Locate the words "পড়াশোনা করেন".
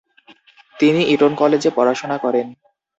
1.75-2.47